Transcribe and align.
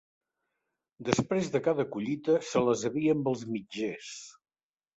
Després 1.09 1.51
de 1.57 1.61
cada 1.67 1.85
collita 1.97 2.39
se 2.53 2.65
les 2.71 2.89
havia 2.91 3.15
amb 3.19 3.33
els 3.35 3.47
mitgers. 3.55 4.13